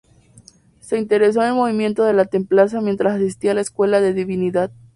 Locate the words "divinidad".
4.15-4.71